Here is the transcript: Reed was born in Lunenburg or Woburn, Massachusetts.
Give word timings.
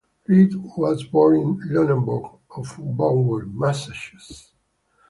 Reed 0.25 0.55
was 0.55 1.03
born 1.03 1.35
in 1.61 1.75
Lunenburg 1.75 2.23
or 2.49 2.63
Woburn, 2.79 3.51
Massachusetts. 3.55 4.49